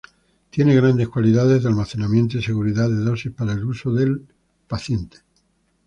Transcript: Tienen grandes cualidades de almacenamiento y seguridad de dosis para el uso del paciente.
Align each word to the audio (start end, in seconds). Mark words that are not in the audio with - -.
Tienen 0.49 0.75
grandes 0.77 1.09
cualidades 1.09 1.61
de 1.61 1.69
almacenamiento 1.69 2.39
y 2.39 2.41
seguridad 2.41 2.89
de 2.89 3.03
dosis 3.05 3.31
para 3.33 3.51
el 3.53 3.63
uso 3.63 3.93
del 3.93 4.25
paciente. 4.67 5.19